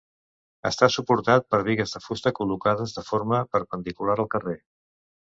[0.67, 4.57] Està suportat per bigues de fusta col·locades de forma perpendicular al carrer.